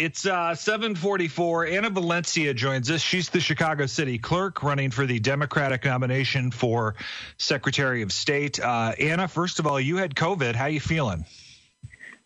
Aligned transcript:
It's 0.00 0.24
uh, 0.24 0.54
744. 0.54 1.66
Anna 1.66 1.90
Valencia 1.90 2.54
joins 2.54 2.90
us. 2.90 3.02
She's 3.02 3.28
the 3.28 3.38
Chicago 3.38 3.84
City 3.84 4.16
Clerk 4.16 4.62
running 4.62 4.90
for 4.90 5.04
the 5.04 5.20
Democratic 5.20 5.84
nomination 5.84 6.50
for 6.52 6.94
Secretary 7.36 8.00
of 8.00 8.10
State. 8.10 8.58
Uh, 8.58 8.94
Anna, 8.98 9.28
first 9.28 9.58
of 9.58 9.66
all, 9.66 9.78
you 9.78 9.98
had 9.98 10.14
COVID. 10.14 10.54
How 10.54 10.64
are 10.64 10.70
you 10.70 10.80
feeling? 10.80 11.26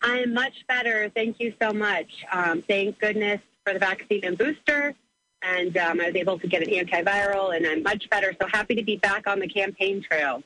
I'm 0.01 0.33
much 0.33 0.53
better. 0.69 1.11
Thank 1.13 1.41
you 1.41 1.53
so 1.61 1.73
much. 1.73 2.07
Um, 2.31 2.63
thank 2.65 2.97
goodness 2.97 3.41
for 3.65 3.73
the 3.73 3.79
vaccine 3.79 4.21
and 4.23 4.37
booster. 4.37 4.95
And 5.41 5.75
um, 5.75 5.99
I 5.99 6.05
was 6.05 6.15
able 6.15 6.39
to 6.39 6.47
get 6.47 6.65
an 6.65 6.73
antiviral, 6.73 7.57
and 7.57 7.67
I'm 7.67 7.83
much 7.83 8.09
better. 8.09 8.33
So 8.39 8.47
happy 8.47 8.75
to 8.75 8.83
be 8.83 8.95
back 8.95 9.27
on 9.27 9.39
the 9.39 9.49
campaign 9.49 10.01
trail. 10.01 10.43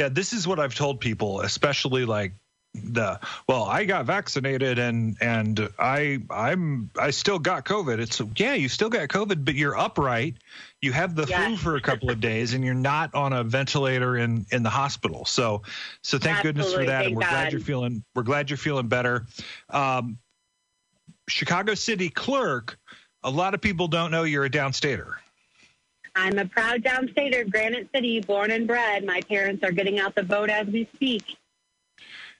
Yeah, 0.00 0.08
this 0.08 0.32
is 0.32 0.48
what 0.48 0.58
I've 0.58 0.74
told 0.74 0.98
people, 0.98 1.42
especially 1.42 2.04
like 2.04 2.32
the 2.84 3.18
well 3.48 3.64
i 3.64 3.84
got 3.84 4.06
vaccinated 4.06 4.78
and 4.78 5.16
and 5.20 5.68
i 5.78 6.18
i'm 6.30 6.90
i 6.98 7.10
still 7.10 7.38
got 7.38 7.64
covid. 7.64 7.98
It's 7.98 8.20
yeah 8.36 8.54
you 8.54 8.68
still 8.68 8.88
got 8.88 9.08
covid 9.08 9.44
but 9.44 9.54
you're 9.54 9.76
upright. 9.76 10.36
You 10.80 10.92
have 10.92 11.14
the 11.14 11.26
yes. 11.26 11.46
flu 11.46 11.56
for 11.56 11.76
a 11.76 11.80
couple 11.80 12.10
of 12.10 12.20
days 12.20 12.54
and 12.54 12.64
you're 12.64 12.74
not 12.74 13.14
on 13.14 13.32
a 13.32 13.42
ventilator 13.42 14.16
in 14.16 14.46
in 14.50 14.62
the 14.62 14.70
hospital. 14.70 15.24
So 15.24 15.62
so 16.02 16.18
thank 16.18 16.38
Absolutely. 16.38 16.62
goodness 16.62 16.74
for 16.74 16.84
that. 16.86 16.98
Thank 16.98 17.06
and 17.06 17.16
we're 17.16 17.22
God. 17.22 17.30
glad 17.30 17.52
you're 17.52 17.60
feeling 17.60 18.04
we're 18.14 18.22
glad 18.22 18.50
you're 18.50 18.56
feeling 18.56 18.88
better. 18.88 19.26
Um, 19.70 20.18
chicago 21.28 21.74
city 21.74 22.08
clerk 22.08 22.78
a 23.24 23.30
lot 23.30 23.54
of 23.54 23.60
people 23.60 23.88
don't 23.88 24.12
know 24.12 24.22
you're 24.22 24.44
a 24.44 24.50
downstater. 24.50 25.14
I'm 26.14 26.38
a 26.38 26.46
proud 26.46 26.82
downstater 26.82 27.48
granite 27.48 27.88
city 27.94 28.20
born 28.20 28.50
and 28.50 28.66
bred. 28.66 29.04
My 29.04 29.20
parents 29.20 29.62
are 29.64 29.72
getting 29.72 29.98
out 29.98 30.14
the 30.14 30.22
vote 30.22 30.48
as 30.48 30.66
we 30.66 30.88
speak 30.94 31.24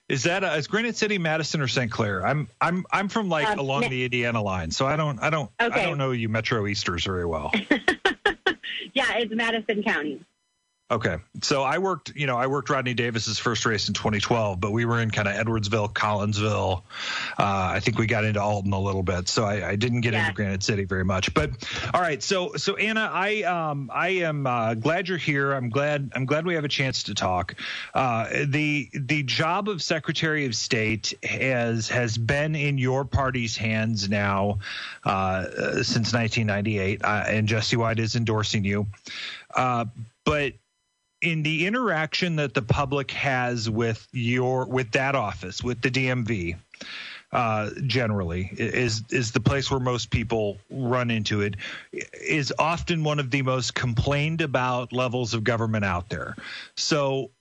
is 0.09 0.23
that 0.23 0.43
uh, 0.43 0.47
is 0.57 0.67
Granite 0.67 0.95
City, 0.95 1.17
Madison, 1.17 1.61
or 1.61 1.67
St. 1.67 1.91
Clair? 1.91 2.25
I'm 2.25 2.47
I'm 2.61 2.85
I'm 2.91 3.09
from 3.09 3.29
like 3.29 3.47
Um, 3.47 3.59
along 3.59 3.81
Ma- 3.81 3.89
the 3.89 4.05
Indiana 4.05 4.41
line, 4.41 4.71
so 4.71 4.85
I 4.85 4.95
don't 4.95 5.19
I 5.21 5.29
don't 5.29 5.51
I 5.59 5.69
don't 5.69 5.97
know 5.97 6.11
you 6.11 6.29
Metro 6.29 6.65
Easters 6.67 7.03
very 7.03 7.25
well. 7.25 7.51
yeah, 8.93 9.17
it's 9.17 9.33
Madison 9.33 9.83
County. 9.83 10.21
Okay, 10.89 11.17
so 11.41 11.63
I 11.63 11.79
worked 11.79 12.13
you 12.15 12.27
know 12.27 12.37
I 12.37 12.47
worked 12.47 12.69
Rodney 12.69 12.93
Davis's 12.93 13.37
first 13.37 13.65
race 13.65 13.89
in 13.89 13.93
2012, 13.93 14.61
but 14.61 14.71
we 14.71 14.85
were 14.85 15.01
in 15.01 15.11
kind 15.11 15.27
of 15.27 15.33
Edwardsville, 15.35 15.91
Collinsville. 15.91 16.83
Uh, 17.37 17.71
I 17.73 17.81
think 17.81 17.97
we 17.97 18.07
got 18.07 18.23
into 18.23 18.41
Alton 18.41 18.71
a 18.71 18.79
little 18.79 19.03
bit, 19.03 19.27
so 19.27 19.43
I, 19.43 19.71
I 19.71 19.75
didn't 19.75 19.99
get 19.99 20.13
Yeah. 20.13 20.21
into 20.21 20.33
Granite 20.33 20.63
City 20.63 20.85
very 20.85 21.03
much. 21.03 21.33
But 21.33 21.51
all 21.93 21.99
right, 21.99 22.23
so 22.23 22.53
so 22.55 22.77
Anna, 22.77 23.09
I 23.11 23.41
um 23.43 23.91
I 23.93 24.09
am 24.09 24.47
uh, 24.47 24.75
glad 24.75 25.09
you're 25.09 25.17
here. 25.17 25.51
I'm 25.51 25.69
glad 25.69 26.09
I'm 26.15 26.25
glad 26.25 26.45
we 26.45 26.55
have 26.55 26.63
a 26.63 26.69
chance 26.69 27.03
to 27.03 27.13
talk. 27.13 27.55
Uh, 27.93 28.29
the 28.45 28.89
the 28.93 29.23
job 29.23 29.67
of 29.67 29.81
Secretary 29.81 30.45
of 30.45 30.55
State 30.55 31.13
has 31.21 31.89
has 31.89 32.17
been 32.17 32.55
in 32.55 32.77
your 32.77 33.03
party's 33.03 33.57
hands 33.57 34.07
now 34.07 34.59
uh, 35.03 35.43
since 35.83 36.13
1998, 36.13 37.03
uh, 37.03 37.23
and 37.27 37.45
Jesse 37.45 37.75
White 37.75 37.99
is 37.99 38.15
endorsing 38.15 38.63
you. 38.63 38.87
Uh, 39.53 39.83
but 40.23 40.53
in 41.21 41.43
the 41.43 41.65
interaction 41.65 42.35
that 42.35 42.53
the 42.53 42.61
public 42.61 43.11
has 43.11 43.69
with 43.69 44.07
your 44.11 44.65
with 44.65 44.91
that 44.91 45.15
office 45.15 45.63
with 45.63 45.81
the 45.81 45.89
DMV 45.89 46.55
uh, 47.31 47.69
generally 47.85 48.49
is 48.57 49.03
is 49.09 49.31
the 49.31 49.39
place 49.39 49.69
where 49.69 49.79
most 49.79 50.11
people 50.11 50.57
run 50.69 51.11
into 51.11 51.41
it 51.41 51.55
is 52.21 52.53
often 52.57 53.03
one 53.03 53.19
of 53.19 53.31
the 53.31 53.41
most 53.41 53.75
complained 53.75 54.41
about 54.41 54.93
levels 54.93 55.33
of 55.33 55.43
government 55.43 55.83
out 55.83 56.09
there. 56.09 56.35
So 56.75 57.31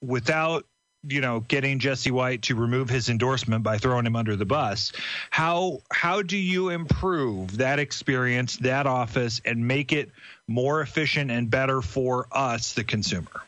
without 0.00 0.66
you 1.08 1.20
know 1.20 1.40
getting 1.40 1.78
Jesse 1.78 2.10
White 2.10 2.42
to 2.42 2.54
remove 2.54 2.88
his 2.88 3.08
endorsement 3.08 3.62
by 3.62 3.78
throwing 3.78 4.06
him 4.06 4.16
under 4.16 4.36
the 4.36 4.46
bus 4.46 4.92
how 5.30 5.80
how 5.90 6.22
do 6.22 6.36
you 6.36 6.70
improve 6.70 7.58
that 7.58 7.78
experience 7.78 8.56
that 8.58 8.86
office 8.86 9.40
and 9.44 9.66
make 9.66 9.92
it 9.92 10.10
more 10.46 10.80
efficient 10.80 11.30
and 11.30 11.50
better 11.50 11.82
for 11.82 12.26
us 12.32 12.74
the 12.74 12.84
consumer 12.84 13.42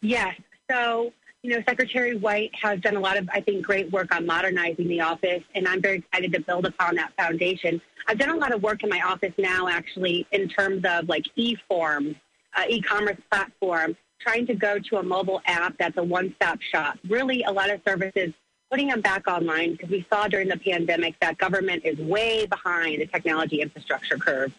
Yes. 0.00 0.36
So, 0.70 1.12
you 1.42 1.54
know, 1.54 1.62
Secretary 1.68 2.16
White 2.16 2.50
has 2.60 2.80
done 2.80 2.96
a 2.96 3.00
lot 3.00 3.16
of, 3.16 3.28
I 3.32 3.40
think, 3.40 3.64
great 3.64 3.90
work 3.90 4.14
on 4.14 4.26
modernizing 4.26 4.88
the 4.88 5.00
office, 5.00 5.42
and 5.54 5.66
I'm 5.66 5.80
very 5.80 5.98
excited 5.98 6.32
to 6.32 6.40
build 6.40 6.66
upon 6.66 6.96
that 6.96 7.12
foundation. 7.16 7.80
I've 8.06 8.18
done 8.18 8.30
a 8.30 8.36
lot 8.36 8.52
of 8.52 8.62
work 8.62 8.82
in 8.82 8.88
my 8.88 9.00
office 9.00 9.32
now, 9.38 9.68
actually, 9.68 10.26
in 10.32 10.48
terms 10.48 10.84
of 10.84 11.08
like 11.08 11.24
e-forms, 11.36 12.16
uh, 12.56 12.64
e-commerce 12.68 13.18
platform, 13.30 13.96
trying 14.20 14.46
to 14.46 14.54
go 14.54 14.78
to 14.78 14.96
a 14.98 15.02
mobile 15.02 15.40
app 15.46 15.76
that's 15.78 15.96
a 15.96 16.02
one-stop 16.02 16.60
shop. 16.60 16.98
Really, 17.08 17.42
a 17.44 17.52
lot 17.52 17.70
of 17.70 17.80
services 17.86 18.32
putting 18.70 18.88
them 18.88 19.00
back 19.00 19.26
online 19.26 19.72
because 19.72 19.90
we 19.90 20.06
saw 20.12 20.28
during 20.28 20.48
the 20.48 20.58
pandemic 20.58 21.14
that 21.20 21.38
government 21.38 21.82
is 21.84 21.98
way 21.98 22.46
behind 22.46 23.00
the 23.00 23.06
technology 23.06 23.60
infrastructure 23.60 24.18
curve. 24.18 24.52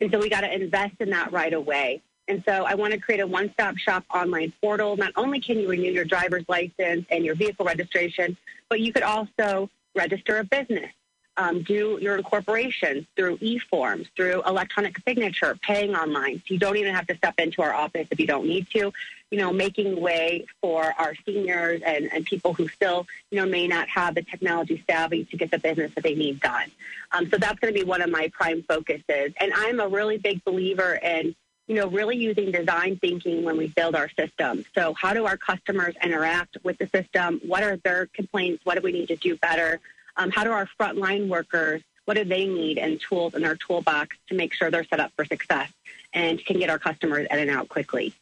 And 0.00 0.10
so 0.12 0.18
we 0.18 0.28
got 0.28 0.42
to 0.42 0.52
invest 0.52 0.94
in 1.00 1.10
that 1.10 1.32
right 1.32 1.52
away. 1.52 2.02
And 2.28 2.42
so 2.46 2.64
I 2.64 2.74
want 2.74 2.92
to 2.92 2.98
create 2.98 3.20
a 3.20 3.26
one-stop 3.26 3.76
shop 3.76 4.04
online 4.12 4.52
portal. 4.60 4.96
Not 4.96 5.12
only 5.16 5.40
can 5.40 5.58
you 5.58 5.68
renew 5.68 5.90
your 5.90 6.04
driver's 6.04 6.44
license 6.48 7.06
and 7.10 7.24
your 7.24 7.34
vehicle 7.34 7.64
registration, 7.66 8.36
but 8.68 8.80
you 8.80 8.92
could 8.92 9.02
also 9.02 9.70
register 9.94 10.38
a 10.38 10.44
business, 10.44 10.90
um, 11.36 11.62
do 11.62 11.98
your 12.00 12.16
incorporation 12.16 13.06
through 13.16 13.38
e-forms, 13.40 14.08
through 14.16 14.42
electronic 14.42 14.96
signature, 15.06 15.56
paying 15.62 15.94
online. 15.94 16.38
So 16.46 16.54
you 16.54 16.58
don't 16.58 16.76
even 16.76 16.94
have 16.94 17.06
to 17.08 17.16
step 17.16 17.34
into 17.38 17.62
our 17.62 17.74
office 17.74 18.06
if 18.10 18.20
you 18.20 18.26
don't 18.26 18.46
need 18.46 18.68
to. 18.70 18.92
You 19.30 19.38
know, 19.38 19.52
making 19.52 20.00
way 20.00 20.46
for 20.60 20.94
our 20.96 21.14
seniors 21.26 21.82
and, 21.84 22.12
and 22.12 22.24
people 22.24 22.54
who 22.54 22.68
still, 22.68 23.06
you 23.32 23.40
know, 23.40 23.46
may 23.46 23.66
not 23.66 23.88
have 23.88 24.14
the 24.14 24.22
technology 24.22 24.84
savvy 24.88 25.24
to 25.24 25.36
get 25.36 25.50
the 25.50 25.58
business 25.58 25.92
that 25.96 26.04
they 26.04 26.14
need 26.14 26.40
done. 26.40 26.70
Um, 27.10 27.28
so 27.30 27.38
that's 27.38 27.58
going 27.58 27.74
to 27.74 27.78
be 27.78 27.84
one 27.84 28.00
of 28.00 28.10
my 28.10 28.28
prime 28.28 28.62
focuses. 28.62 29.32
And 29.40 29.52
I'm 29.56 29.80
a 29.80 29.88
really 29.88 30.18
big 30.18 30.44
believer 30.44 30.94
in 30.94 31.34
you 31.66 31.76
know, 31.76 31.88
really 31.88 32.16
using 32.16 32.52
design 32.52 32.98
thinking 32.98 33.42
when 33.42 33.56
we 33.56 33.68
build 33.68 33.94
our 33.94 34.10
system. 34.10 34.64
So 34.74 34.92
how 34.92 35.14
do 35.14 35.24
our 35.24 35.38
customers 35.38 35.94
interact 36.02 36.58
with 36.62 36.76
the 36.78 36.86
system? 36.88 37.40
What 37.44 37.62
are 37.62 37.76
their 37.78 38.06
complaints? 38.06 38.64
What 38.66 38.74
do 38.74 38.82
we 38.82 38.92
need 38.92 39.08
to 39.08 39.16
do 39.16 39.36
better? 39.38 39.80
Um, 40.16 40.30
how 40.30 40.44
do 40.44 40.52
our 40.52 40.68
frontline 40.80 41.28
workers, 41.28 41.82
what 42.04 42.14
do 42.14 42.24
they 42.24 42.46
need 42.46 42.78
and 42.78 43.00
tools 43.00 43.34
in 43.34 43.42
their 43.42 43.56
toolbox 43.56 44.16
to 44.28 44.34
make 44.34 44.52
sure 44.52 44.70
they're 44.70 44.84
set 44.84 45.00
up 45.00 45.12
for 45.16 45.24
success 45.24 45.70
and 46.12 46.44
can 46.44 46.58
get 46.58 46.70
our 46.70 46.78
customers 46.78 47.26
in 47.30 47.38
and 47.38 47.50
out 47.50 47.68
quickly? 47.68 48.14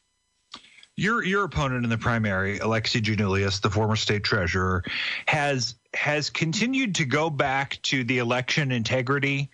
Your 0.95 1.25
your 1.25 1.45
opponent 1.45 1.85
in 1.85 1.91
the 1.91 1.97
primary, 1.97 2.59
Alexi 2.59 3.01
Giannoulias, 3.01 3.63
the 3.63 3.71
former 3.71 3.97
state 3.97 4.25
treasurer, 4.25 4.85
has 5.27 5.75
has 5.95 6.29
continued 6.29 6.95
to 6.97 7.07
go 7.07 7.31
back 7.31 7.79
to 7.83 8.05
the 8.05 8.19
election 8.19 8.71
integrity 8.71 9.51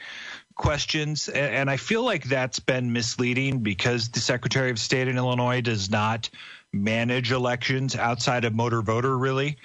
questions, 0.59 1.29
and, 1.29 1.71
I 1.71 1.77
feel 1.77 2.03
like 2.03 2.25
that's 2.25 2.59
been 2.59 2.93
misleading 2.93 3.61
because 3.61 4.09
the 4.09 4.21
Secretary 4.21 4.71
of 4.71 4.79
State 4.79 5.09
in 5.09 5.17
Illinois 5.17 5.61
does 5.61 5.89
not 5.89 6.29
manage 6.73 7.31
elections 7.31 7.97
outside 7.97 8.45
of 8.45 8.55
motor 8.55 8.83
voter, 8.83 9.17
really. 9.17 9.57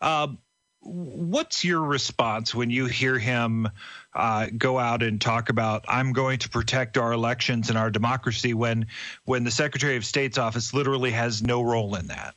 Uh, 0.00 0.28
what's 0.82 1.64
your 1.64 1.80
response 1.80 2.54
when 2.54 2.70
you 2.70 2.86
hear 2.86 3.18
him 3.18 3.68
uh, 4.14 4.46
go 4.56 4.78
out 4.78 5.02
and 5.02 5.20
talk 5.20 5.48
about 5.48 5.84
I'm 5.88 6.12
going 6.12 6.38
to 6.40 6.48
protect 6.48 6.98
our 6.98 7.12
elections 7.12 7.68
and 7.68 7.78
our 7.78 7.90
democracy 7.90 8.52
when 8.52 8.86
when 9.24 9.44
the 9.44 9.50
Secretary 9.50 9.96
of 9.96 10.04
State's 10.04 10.38
office 10.38 10.74
literally 10.74 11.12
has 11.12 11.42
no 11.42 11.62
role 11.62 11.94
in 11.94 12.08
that? 12.08 12.34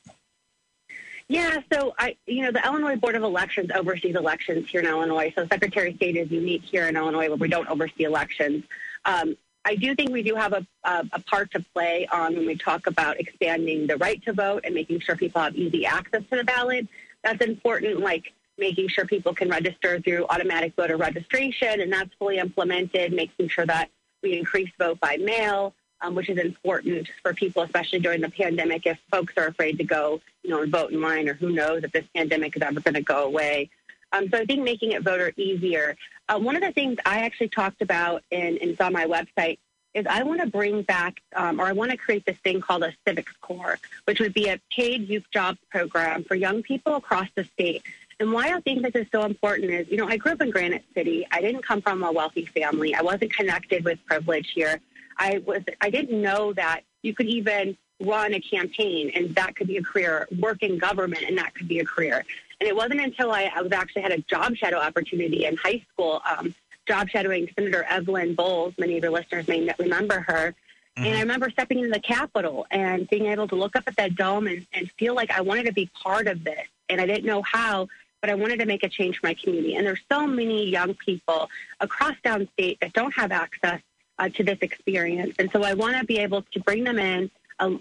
Yeah, 1.27 1.61
so 1.73 1.95
I, 1.97 2.17
you 2.27 2.43
know, 2.43 2.51
the 2.51 2.63
Illinois 2.63 2.97
Board 2.97 3.15
of 3.15 3.23
Elections 3.23 3.71
oversees 3.73 4.15
elections 4.15 4.69
here 4.69 4.81
in 4.81 4.87
Illinois. 4.87 5.33
So 5.35 5.47
Secretary 5.47 5.89
of 5.89 5.95
State 5.95 6.17
is 6.17 6.29
unique 6.29 6.61
here 6.61 6.87
in 6.87 6.95
Illinois, 6.95 7.29
where 7.29 7.37
we 7.37 7.47
don't 7.47 7.67
oversee 7.67 8.03
elections. 8.03 8.63
Um, 9.05 9.35
I 9.65 9.75
do 9.75 9.95
think 9.95 10.11
we 10.11 10.21
do 10.21 10.35
have 10.35 10.53
a, 10.53 10.65
a, 10.83 11.03
a 11.13 11.19
part 11.21 11.49
to 11.53 11.65
play 11.73 12.07
on 12.11 12.35
when 12.35 12.45
we 12.45 12.55
talk 12.55 12.85
about 12.85 13.19
expanding 13.19 13.87
the 13.87 13.97
right 13.97 14.23
to 14.25 14.33
vote 14.33 14.61
and 14.65 14.75
making 14.75 14.99
sure 14.99 15.15
people 15.15 15.41
have 15.41 15.55
easy 15.55 15.87
access 15.87 16.21
to 16.29 16.37
the 16.37 16.43
ballot. 16.43 16.87
That's 17.25 17.43
important, 17.43 17.99
like 17.99 18.31
making 18.57 18.87
sure 18.87 19.05
people 19.05 19.33
can 19.33 19.49
register 19.49 19.99
through 19.99 20.27
automatic 20.29 20.75
voter 20.75 20.95
registration, 20.95 21.81
and 21.81 21.91
that's 21.91 22.13
fully 22.19 22.37
implemented, 22.37 23.11
making 23.11 23.49
sure 23.49 23.65
that 23.65 23.89
we 24.21 24.37
increase 24.37 24.69
vote 24.77 24.99
by 24.99 25.17
mail, 25.17 25.73
um, 26.01 26.13
which 26.13 26.29
is 26.29 26.37
important 26.37 27.09
for 27.23 27.33
people, 27.33 27.63
especially 27.63 27.99
during 27.99 28.21
the 28.21 28.29
pandemic, 28.29 28.85
if 28.85 28.99
folks 29.11 29.33
are 29.37 29.47
afraid 29.47 29.77
to 29.79 29.83
go, 29.83 30.21
you 30.43 30.51
know, 30.51 30.61
and 30.61 30.71
vote 30.71 30.91
in 30.91 31.01
line, 31.01 31.27
or 31.27 31.33
who 31.33 31.51
knows 31.51 31.83
if 31.83 31.91
this 31.91 32.05
pandemic 32.15 32.55
is 32.55 32.61
ever 32.61 32.79
going 32.79 32.93
to 32.93 33.01
go 33.01 33.23
away. 33.23 33.69
Um, 34.13 34.29
so 34.29 34.37
I 34.37 34.45
think 34.45 34.63
making 34.63 34.91
it 34.91 35.01
voter 35.01 35.33
easier. 35.35 35.97
Uh, 36.29 36.39
one 36.39 36.55
of 36.55 36.61
the 36.61 36.71
things 36.71 36.97
I 37.05 37.21
actually 37.21 37.49
talked 37.49 37.81
about 37.81 38.23
and, 38.31 38.57
and 38.57 38.71
it's 38.71 38.81
on 38.81 38.93
my 38.93 39.05
website 39.05 39.57
is 39.95 40.05
I 40.07 40.21
want 40.23 40.41
to 40.41 40.47
bring 40.47 40.83
back, 40.83 41.21
um, 41.35 41.59
or 41.59 41.63
I 41.63 41.71
want 41.71 41.89
to 41.91 41.97
create 41.97 42.25
this 42.25 42.37
thing 42.37 42.61
called 42.61 42.83
a 42.83 42.93
Civics 43.07 43.33
Corps, 43.41 43.79
which 44.03 44.19
would 44.19 44.33
be 44.33 44.49
a 44.49 44.59
paid 44.69 45.07
youth 45.09 45.25
jobs 45.31 45.57
program 45.71 46.23
for 46.25 46.35
young 46.35 46.61
people 46.61 46.95
across 46.95 47.27
the 47.33 47.45
state. 47.45 47.81
And 48.19 48.31
why 48.31 48.53
I 48.53 48.59
think 48.61 48.83
this 48.83 48.95
is 48.95 49.07
so 49.11 49.23
important 49.23 49.71
is, 49.71 49.89
you 49.89 49.97
know, 49.97 50.07
I 50.07 50.17
grew 50.17 50.33
up 50.33 50.41
in 50.41 50.51
Granite 50.51 50.83
City. 50.93 51.25
I 51.31 51.41
didn't 51.41 51.63
come 51.63 51.81
from 51.81 52.03
a 52.03 52.11
wealthy 52.11 52.45
family. 52.45 52.93
I 52.93 53.01
wasn't 53.01 53.33
connected 53.33 53.83
with 53.83 54.05
privilege 54.05 54.51
here. 54.51 54.79
I 55.17 55.41
was, 55.45 55.63
I 55.81 55.89
didn't 55.89 56.21
know 56.21 56.53
that 56.53 56.81
you 57.01 57.13
could 57.13 57.27
even 57.27 57.77
run 58.01 58.33
a 58.33 58.39
campaign 58.41 59.11
and 59.15 59.33
that 59.35 59.55
could 59.55 59.67
be 59.67 59.77
a 59.77 59.83
career, 59.83 60.27
work 60.39 60.61
in 60.61 60.77
government 60.77 61.23
and 61.27 61.37
that 61.37 61.55
could 61.55 61.67
be 61.67 61.79
a 61.79 61.85
career. 61.85 62.25
And 62.59 62.67
it 62.67 62.75
wasn't 62.75 63.01
until 63.01 63.31
I, 63.31 63.51
I 63.53 63.61
was 63.61 63.71
actually 63.71 64.03
had 64.03 64.11
a 64.11 64.19
job 64.19 64.55
shadow 64.55 64.77
opportunity 64.77 65.45
in 65.45 65.57
high 65.57 65.81
school, 65.91 66.21
um, 66.29 66.53
job 66.85 67.09
shadowing 67.09 67.49
Senator 67.57 67.83
Evelyn 67.83 68.35
Bowles. 68.35 68.73
Many 68.77 68.97
of 68.97 69.03
your 69.03 69.11
listeners 69.11 69.47
may 69.47 69.69
remember 69.79 70.21
her. 70.21 70.55
Mm-hmm. 70.97 71.05
And 71.05 71.15
I 71.17 71.19
remember 71.21 71.49
stepping 71.49 71.79
into 71.79 71.91
the 71.91 71.99
Capitol 71.99 72.65
and 72.71 73.09
being 73.09 73.25
able 73.25 73.47
to 73.49 73.55
look 73.55 73.75
up 73.75 73.83
at 73.87 73.95
that 73.97 74.15
dome 74.15 74.47
and, 74.47 74.65
and 74.73 74.89
feel 74.91 75.13
like 75.13 75.29
I 75.31 75.41
wanted 75.41 75.65
to 75.65 75.73
be 75.73 75.89
part 75.93 76.27
of 76.27 76.43
this. 76.43 76.67
And 76.89 77.01
I 77.01 77.05
didn't 77.05 77.25
know 77.25 77.41
how, 77.41 77.87
but 78.21 78.29
I 78.29 78.35
wanted 78.35 78.59
to 78.59 78.65
make 78.65 78.83
a 78.83 78.89
change 78.89 79.19
for 79.19 79.27
my 79.27 79.33
community. 79.33 79.75
And 79.75 79.85
there's 79.85 79.99
so 80.11 80.25
many 80.25 80.69
young 80.69 80.93
people 80.93 81.49
across 81.81 82.15
downstate 82.23 82.79
that 82.79 82.93
don't 82.93 83.13
have 83.13 83.31
access 83.31 83.81
uh, 84.17 84.29
to 84.29 84.43
this 84.43 84.59
experience. 84.61 85.35
And 85.37 85.51
so 85.51 85.63
I 85.63 85.73
want 85.73 85.97
to 85.97 86.05
be 86.05 86.19
able 86.19 86.43
to 86.53 86.59
bring 86.61 86.85
them 86.85 86.97
in, 86.97 87.29
uh, 87.59 87.71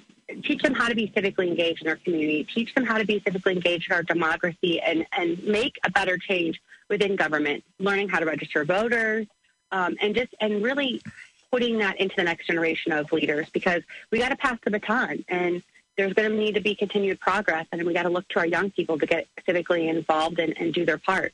teach 0.42 0.62
them 0.62 0.74
how 0.74 0.88
to 0.88 0.94
be 0.94 1.08
civically 1.08 1.48
engaged 1.48 1.82
in 1.82 1.88
our 1.88 1.96
community, 1.96 2.44
teach 2.44 2.74
them 2.74 2.84
how 2.84 2.98
to 2.98 3.04
be 3.04 3.20
civically 3.20 3.52
engaged 3.52 3.90
in 3.90 3.96
our 3.96 4.02
democracy, 4.02 4.80
and, 4.80 5.06
and 5.12 5.42
make 5.44 5.76
a 5.84 5.90
better 5.90 6.18
change 6.18 6.60
within 6.88 7.16
government, 7.16 7.64
learning 7.78 8.08
how 8.08 8.18
to 8.18 8.26
register 8.26 8.64
voters, 8.64 9.26
um, 9.72 9.96
and 10.00 10.14
just 10.14 10.34
and 10.40 10.62
really 10.62 11.02
putting 11.50 11.78
that 11.78 12.00
into 12.00 12.14
the 12.16 12.22
next 12.24 12.46
generation 12.46 12.92
of 12.92 13.10
leaders 13.12 13.48
because 13.50 13.82
we 14.10 14.18
got 14.18 14.30
to 14.30 14.36
pass 14.36 14.58
the 14.64 14.70
baton 14.70 15.24
and 15.28 15.62
there's 15.96 16.12
going 16.12 16.28
to 16.28 16.36
need 16.36 16.54
to 16.54 16.60
be 16.60 16.74
continued 16.74 17.20
progress 17.20 17.66
and 17.70 17.80
we 17.84 17.94
got 17.94 18.02
to 18.02 18.08
look 18.08 18.26
to 18.28 18.40
our 18.40 18.46
young 18.46 18.70
people 18.70 18.98
to 18.98 19.06
get 19.06 19.28
civically 19.46 19.88
involved 19.88 20.40
and, 20.40 20.56
and 20.58 20.74
do 20.74 20.84
their 20.84 20.98
part. 20.98 21.32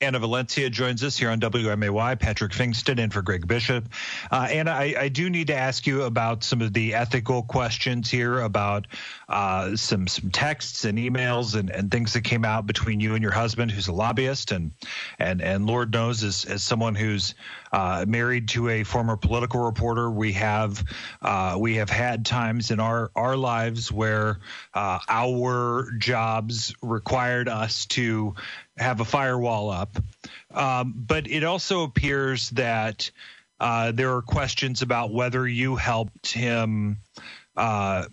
Anna 0.00 0.20
Valencia 0.20 0.70
joins 0.70 1.02
us 1.02 1.18
here 1.18 1.28
on 1.28 1.40
WMAY. 1.40 2.20
Patrick 2.20 2.52
Pfingsten 2.52 3.00
in 3.00 3.10
for 3.10 3.20
Greg 3.20 3.48
Bishop. 3.48 3.88
Uh, 4.30 4.46
Anna, 4.48 4.70
I, 4.70 4.94
I, 4.96 5.08
do 5.08 5.28
need 5.28 5.48
to 5.48 5.56
ask 5.56 5.88
you 5.88 6.02
about 6.02 6.44
some 6.44 6.62
of 6.62 6.72
the 6.72 6.94
ethical 6.94 7.42
questions 7.42 8.08
here 8.08 8.38
about 8.38 8.86
uh, 9.28 9.74
some 9.74 10.06
some 10.06 10.30
texts 10.30 10.84
and 10.84 10.98
emails 10.98 11.56
and, 11.56 11.68
and 11.70 11.90
things 11.90 12.12
that 12.12 12.20
came 12.20 12.44
out 12.44 12.64
between 12.64 13.00
you 13.00 13.14
and 13.14 13.22
your 13.24 13.32
husband, 13.32 13.72
who's 13.72 13.88
a 13.88 13.92
lobbyist, 13.92 14.52
and 14.52 14.70
and 15.18 15.42
and 15.42 15.66
Lord 15.66 15.92
knows, 15.92 16.22
as 16.22 16.44
as 16.44 16.62
someone 16.62 16.94
who's 16.94 17.34
uh, 17.72 18.04
married 18.06 18.48
to 18.50 18.68
a 18.68 18.84
former 18.84 19.16
political 19.16 19.64
reporter, 19.64 20.08
we 20.08 20.32
have 20.34 20.84
uh, 21.22 21.56
we 21.58 21.74
have 21.76 21.90
had 21.90 22.24
times 22.24 22.70
in 22.70 22.78
our 22.78 23.10
our 23.16 23.36
lives 23.36 23.90
where 23.90 24.38
uh, 24.74 25.00
our 25.08 25.90
jobs 25.98 26.72
required 26.82 27.48
us 27.48 27.86
to 27.86 28.36
have 28.78 29.00
a 29.00 29.04
firewall 29.04 29.70
up. 29.70 29.96
Um, 30.52 30.94
but 30.96 31.28
it 31.28 31.44
also 31.44 31.82
appears 31.82 32.50
that 32.50 33.10
uh, 33.60 33.92
there 33.92 34.14
are 34.14 34.22
questions 34.22 34.82
about 34.82 35.12
whether 35.12 35.46
you 35.46 35.76
helped 35.76 36.32
him 36.32 36.98
uh, 37.56 38.06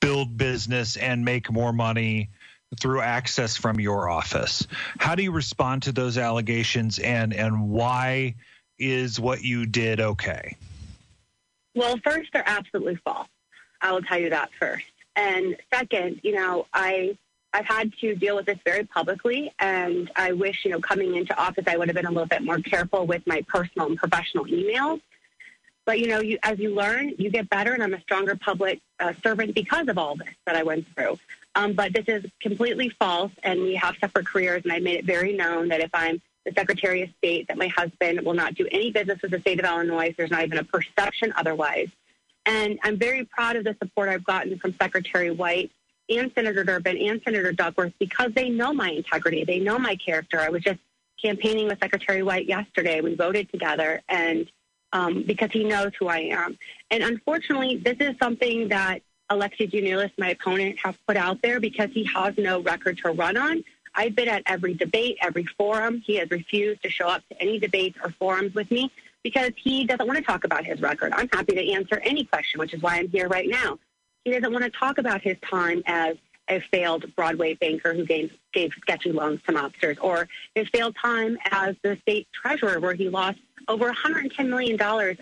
build 0.00 0.36
business 0.36 0.96
and 0.96 1.24
make 1.24 1.50
more 1.50 1.72
money 1.72 2.30
through 2.80 3.00
access 3.00 3.56
from 3.56 3.78
your 3.78 4.08
office. 4.08 4.66
How 4.98 5.14
do 5.14 5.22
you 5.22 5.30
respond 5.30 5.84
to 5.84 5.92
those 5.92 6.18
allegations, 6.18 6.98
and 6.98 7.32
and 7.32 7.70
why 7.70 8.34
is 8.78 9.20
what 9.20 9.42
you 9.42 9.66
did 9.66 10.00
okay? 10.00 10.56
Well, 11.74 11.96
first, 12.02 12.32
they're 12.32 12.42
absolutely 12.44 12.96
false. 12.96 13.28
I 13.80 13.92
will 13.92 14.02
tell 14.02 14.18
you 14.18 14.30
that 14.30 14.50
first. 14.58 14.84
And 15.14 15.56
second, 15.72 16.20
you 16.24 16.32
know, 16.32 16.66
I 16.72 17.16
I've 17.56 17.64
had 17.64 17.90
to 18.00 18.14
deal 18.14 18.36
with 18.36 18.44
this 18.44 18.58
very 18.66 18.84
publicly, 18.84 19.50
and 19.58 20.10
I 20.14 20.32
wish, 20.32 20.66
you 20.66 20.70
know, 20.70 20.78
coming 20.78 21.14
into 21.16 21.34
office, 21.40 21.64
I 21.66 21.78
would 21.78 21.88
have 21.88 21.94
been 21.94 22.04
a 22.04 22.10
little 22.10 22.26
bit 22.26 22.42
more 22.42 22.58
careful 22.58 23.06
with 23.06 23.26
my 23.26 23.40
personal 23.48 23.86
and 23.86 23.96
professional 23.96 24.44
emails. 24.44 25.00
But 25.86 25.98
you 25.98 26.08
know, 26.08 26.20
you, 26.20 26.36
as 26.42 26.58
you 26.58 26.74
learn, 26.74 27.14
you 27.16 27.30
get 27.30 27.48
better, 27.48 27.72
and 27.72 27.82
I'm 27.82 27.94
a 27.94 28.00
stronger 28.02 28.36
public 28.36 28.82
uh, 29.00 29.14
servant 29.22 29.54
because 29.54 29.88
of 29.88 29.96
all 29.96 30.16
this 30.16 30.34
that 30.44 30.54
I 30.54 30.64
went 30.64 30.86
through. 30.94 31.18
Um, 31.54 31.72
but 31.72 31.94
this 31.94 32.04
is 32.08 32.30
completely 32.40 32.90
false, 32.90 33.32
and 33.42 33.62
we 33.62 33.74
have 33.76 33.96
separate 34.02 34.26
careers, 34.26 34.62
and 34.64 34.72
I 34.72 34.78
made 34.78 34.96
it 34.96 35.06
very 35.06 35.32
known 35.32 35.68
that 35.68 35.80
if 35.80 35.90
I'm 35.94 36.20
the 36.44 36.52
Secretary 36.52 37.00
of 37.04 37.08
State, 37.16 37.48
that 37.48 37.56
my 37.56 37.68
husband 37.68 38.20
will 38.20 38.34
not 38.34 38.54
do 38.54 38.68
any 38.70 38.90
business 38.90 39.22
with 39.22 39.30
the 39.30 39.40
state 39.40 39.60
of 39.60 39.64
Illinois. 39.64 40.14
There's 40.14 40.30
not 40.30 40.44
even 40.44 40.58
a 40.58 40.64
perception 40.64 41.32
otherwise. 41.34 41.88
And 42.44 42.78
I'm 42.84 42.98
very 42.98 43.24
proud 43.24 43.56
of 43.56 43.64
the 43.64 43.74
support 43.82 44.10
I've 44.10 44.24
gotten 44.24 44.58
from 44.58 44.74
Secretary 44.74 45.30
White 45.30 45.70
and 46.08 46.30
Senator 46.34 46.64
Durbin 46.64 46.96
and 46.96 47.20
Senator 47.24 47.52
Duckworth 47.52 47.92
because 47.98 48.32
they 48.34 48.48
know 48.48 48.72
my 48.72 48.90
integrity. 48.90 49.44
They 49.44 49.58
know 49.58 49.78
my 49.78 49.96
character. 49.96 50.40
I 50.40 50.48
was 50.48 50.62
just 50.62 50.78
campaigning 51.20 51.66
with 51.66 51.78
Secretary 51.80 52.22
White 52.22 52.46
yesterday. 52.46 53.00
We 53.00 53.14
voted 53.14 53.50
together, 53.50 54.02
and 54.08 54.50
um, 54.92 55.24
because 55.26 55.50
he 55.52 55.64
knows 55.64 55.92
who 55.98 56.08
I 56.08 56.20
am. 56.20 56.58
And 56.90 57.02
unfortunately, 57.02 57.78
this 57.78 57.96
is 58.00 58.14
something 58.18 58.68
that 58.68 59.02
Alexi 59.30 59.70
Giannoulias, 59.70 60.12
my 60.18 60.30
opponent, 60.30 60.78
has 60.78 60.94
put 61.06 61.16
out 61.16 61.42
there 61.42 61.58
because 61.60 61.90
he 61.92 62.04
has 62.04 62.34
no 62.38 62.60
record 62.60 62.98
to 62.98 63.10
run 63.10 63.36
on. 63.36 63.64
I've 63.94 64.14
been 64.14 64.28
at 64.28 64.42
every 64.46 64.74
debate, 64.74 65.18
every 65.20 65.44
forum. 65.44 66.02
He 66.04 66.16
has 66.16 66.30
refused 66.30 66.82
to 66.82 66.90
show 66.90 67.08
up 67.08 67.22
to 67.30 67.42
any 67.42 67.58
debates 67.58 67.98
or 68.02 68.10
forums 68.10 68.54
with 68.54 68.70
me 68.70 68.92
because 69.22 69.50
he 69.56 69.84
doesn't 69.84 70.06
want 70.06 70.18
to 70.18 70.24
talk 70.24 70.44
about 70.44 70.64
his 70.64 70.80
record. 70.80 71.12
I'm 71.12 71.28
happy 71.32 71.54
to 71.54 71.72
answer 71.72 71.98
any 72.04 72.24
question, 72.24 72.60
which 72.60 72.74
is 72.74 72.82
why 72.82 72.98
I'm 72.98 73.08
here 73.08 73.26
right 73.26 73.48
now. 73.48 73.78
He 74.26 74.32
doesn't 74.32 74.52
want 74.52 74.64
to 74.64 74.70
talk 74.70 74.98
about 74.98 75.22
his 75.22 75.36
time 75.48 75.84
as 75.86 76.16
a 76.48 76.58
failed 76.58 77.14
Broadway 77.14 77.54
banker 77.54 77.94
who 77.94 78.04
gave, 78.04 78.32
gave 78.52 78.72
sketchy 78.72 79.12
loans 79.12 79.40
to 79.46 79.52
mobsters, 79.52 79.98
or 80.00 80.28
his 80.52 80.68
failed 80.70 80.96
time 81.00 81.38
as 81.52 81.76
the 81.82 81.96
state 82.02 82.26
treasurer, 82.32 82.80
where 82.80 82.94
he 82.94 83.08
lost 83.08 83.38
over 83.68 83.88
$110 83.88 84.48
million 84.48 84.72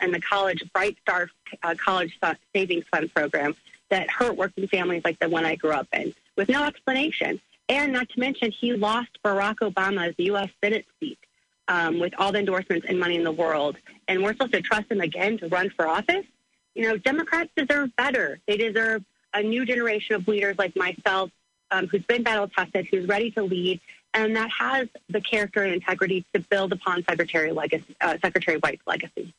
in 0.01 0.11
the 0.11 0.23
college 0.23 0.65
Bright 0.73 0.97
Start 1.03 1.29
uh, 1.63 1.75
College 1.77 2.19
Savings 2.55 2.87
Fund 2.91 3.13
program 3.15 3.55
that 3.91 4.09
hurt 4.09 4.39
working 4.39 4.67
families 4.69 5.03
like 5.05 5.19
the 5.19 5.29
one 5.29 5.45
I 5.45 5.57
grew 5.57 5.73
up 5.73 5.89
in, 5.93 6.15
with 6.39 6.49
no 6.49 6.65
explanation. 6.65 7.43
And 7.69 7.93
not 7.93 8.09
to 8.09 8.19
mention, 8.19 8.53
he 8.53 8.73
lost 8.73 9.11
Barack 9.23 9.57
Obama's 9.57 10.15
U.S. 10.17 10.49
Senate 10.63 10.87
seat 10.99 11.19
um, 11.69 11.99
with 11.99 12.15
all 12.17 12.33
the 12.33 12.39
endorsements 12.39 12.87
and 12.89 12.99
money 12.99 13.17
in 13.17 13.25
the 13.25 13.33
world. 13.33 13.77
And 14.09 14.23
we're 14.23 14.33
supposed 14.33 14.55
to 14.55 14.63
trust 14.63 14.91
him 14.91 15.03
again 15.03 15.37
to 15.39 15.49
run 15.49 15.69
for 15.69 15.87
office? 15.87 16.25
You 16.75 16.89
know, 16.89 16.97
Democrats 16.97 17.51
deserve 17.57 17.95
better. 17.97 18.41
They 18.47 18.57
deserve 18.57 19.05
a 19.33 19.43
new 19.43 19.65
generation 19.65 20.17
of 20.17 20.27
leaders 20.29 20.59
like 20.59 20.77
myself, 20.77 21.31
um, 21.71 21.87
who's 21.89 22.03
been 22.05 22.23
battle 22.23 22.49
tested, 22.49 22.87
who's 22.91 23.07
ready 23.07 23.31
to 23.33 23.43
lead, 23.43 23.81
and 24.13 24.37
that 24.37 24.51
has 24.51 24.89
the 25.09 25.21
character 25.21 25.65
and 25.65 25.75
integrity 25.75 26.25
to 26.33 26.41
build 26.41 26.73
upon 26.73 27.05
Secretary, 27.09 27.53
legacy, 27.53 27.97
uh, 28.01 28.17
Secretary 28.23 28.59
White's 28.59 28.87
legacy. 28.87 29.33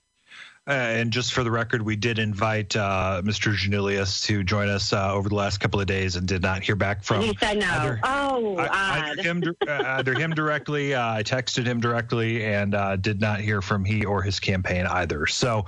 Uh, 0.68 0.72
and 0.72 1.12
just 1.12 1.34
for 1.34 1.44
the 1.44 1.52
record, 1.52 1.84
we 1.84 1.96
did 1.96 2.18
invite 2.18 2.76
uh, 2.76 3.22
Mr. 3.24 3.54
Giannoulias 3.56 4.26
to 4.26 4.44
join 4.44 4.68
us 4.68 4.94
uh, 4.94 5.14
over 5.14 5.30
the 5.30 5.36
last 5.36 5.60
couple 5.60 5.80
of 5.80 5.86
days 5.86 6.16
and 6.16 6.28
did 6.28 6.42
not 6.42 6.64
hear 6.64 6.76
back 6.76 7.04
from. 7.04 7.22
Him. 7.22 7.28
He 7.28 7.38
said 7.40 7.60
no. 7.60 7.68
Either, 7.68 8.00
oh, 8.04 8.58
either 8.58 9.22
him, 9.22 9.44
uh, 9.68 9.84
either 9.86 10.16
him 10.16 10.34
directly. 10.34 10.96
Uh, 10.96 11.18
I 11.18 11.24
texted 11.24 11.66
him 11.66 11.80
directly 11.80 12.44
and 12.44 12.74
uh, 12.74 12.96
did 12.96 13.22
not 13.22 13.42
hear 13.42 13.62
from 13.62 13.86
he 13.86 14.06
or 14.06 14.24
his 14.24 14.40
campaign 14.40 14.88
either. 14.88 15.28
So 15.28 15.66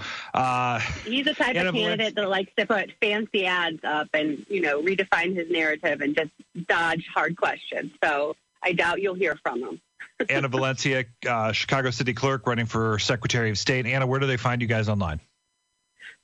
he's 1.05 1.25
the 1.25 1.35
type 1.37 1.55
of 1.55 1.73
candidate 1.75 2.15
that 2.15 2.27
likes 2.27 2.51
to 2.57 2.65
put 2.65 2.91
fancy 2.99 3.45
ads 3.45 3.83
up 3.83 4.07
and 4.15 4.43
you 4.49 4.61
know 4.61 4.81
redefine 4.81 5.35
his 5.35 5.47
narrative 5.51 6.01
and 6.01 6.15
just 6.15 6.31
dodge 6.67 7.05
hard 7.13 7.37
questions. 7.37 7.91
So 8.03 8.35
I 8.63 8.73
doubt 8.73 8.99
you'll 8.99 9.13
hear 9.13 9.37
from 9.43 9.61
him. 9.61 9.81
Anna 10.29 10.47
Valencia, 10.47 11.05
uh, 11.27 11.51
Chicago 11.51 11.91
City 11.91 12.13
Clerk, 12.13 12.47
running 12.47 12.65
for 12.65 12.99
Secretary 12.99 13.49
of 13.49 13.57
State. 13.57 13.85
Anna, 13.85 14.07
where 14.07 14.19
do 14.19 14.27
they 14.27 14.37
find 14.37 14.61
you 14.61 14.67
guys 14.67 14.89
online? 14.89 15.19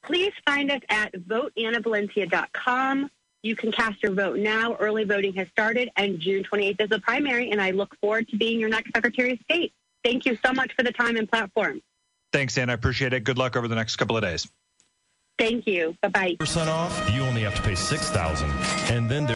Please 0.04 0.34
find 0.46 0.72
us 0.72 0.82
at 0.90 1.14
voteannavalencia.com. 1.14 3.10
You 3.42 3.56
can 3.56 3.72
cast 3.72 4.02
your 4.02 4.14
vote 4.14 4.40
now. 4.40 4.76
Early 4.76 5.04
voting 5.04 5.34
has 5.34 5.48
started, 5.50 5.90
and 5.98 6.20
June 6.20 6.44
28th 6.44 6.82
is 6.82 6.90
the 6.90 7.00
primary, 7.00 7.52
and 7.52 7.62
I 7.62 7.72
look 7.72 7.96
forward 8.00 8.28
to 8.30 8.38
being 8.38 8.60
your 8.60 8.70
next 8.70 8.92
Secretary 8.96 9.34
of 9.34 9.40
State. 9.44 9.74
Thank 10.04 10.26
you 10.26 10.38
so 10.46 10.54
much 10.54 10.74
for 10.76 10.84
the 10.84 10.92
time 10.92 11.18
and 11.18 11.30
platform. 11.30 11.82
Thanks, 12.32 12.58
Anna. 12.58 12.72
I 12.72 12.76
appreciate 12.76 13.14
it. 13.14 13.24
Good 13.24 13.38
luck 13.38 13.56
over 13.56 13.68
the 13.68 13.76
next 13.76 13.98
couple 13.98 14.18
of 14.18 14.24
days. 14.24 14.48
Thank 15.38 15.68
you. 15.68 15.96
Bye 16.02 16.10
bye. 16.10 16.36
Percent 16.40 16.70
off. 16.70 17.10
You 17.12 17.22
only 17.24 17.42
have 17.42 17.56
to 17.56 17.62
pay 17.62 17.76
six 17.76 18.10
thousand, 18.10 18.50
and 18.90 19.10
then. 19.10 19.28